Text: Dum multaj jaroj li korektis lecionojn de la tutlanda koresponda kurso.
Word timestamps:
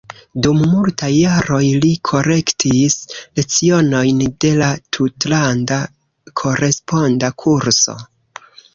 Dum 0.45 0.61
multaj 0.69 1.09
jaroj 1.15 1.59
li 1.83 1.91
korektis 2.11 2.97
lecionojn 3.41 4.25
de 4.47 4.53
la 4.65 4.73
tutlanda 4.99 5.81
koresponda 6.45 7.35
kurso. 7.47 8.01